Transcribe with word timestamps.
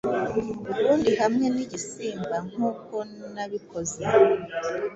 Ubundi 0.79 1.11
hamwe 1.21 1.45
nigisimbankuko 1.53 2.97
nabikoze 3.33 4.01